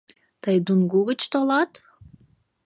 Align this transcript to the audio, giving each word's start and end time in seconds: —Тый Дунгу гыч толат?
—Тый 0.41 0.57
Дунгу 0.65 0.99
гыч 1.09 1.21
толат? 1.31 1.71